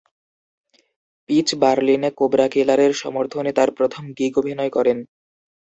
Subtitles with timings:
[1.29, 4.97] Pitch বার্লিনে Cobra কিলারের সমর্থনে তার প্রথম গিগ অভিনয় করেন।